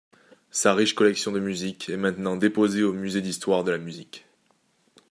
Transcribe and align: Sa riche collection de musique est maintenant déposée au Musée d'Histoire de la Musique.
Sa 0.49 0.73
riche 0.73 0.95
collection 0.95 1.31
de 1.31 1.39
musique 1.39 1.87
est 1.91 1.95
maintenant 1.95 2.35
déposée 2.35 2.81
au 2.81 2.91
Musée 2.91 3.21
d'Histoire 3.21 3.63
de 3.63 3.69
la 3.69 3.77
Musique. 3.77 4.25